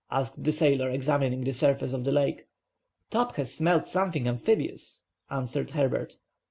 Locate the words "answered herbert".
5.29-6.15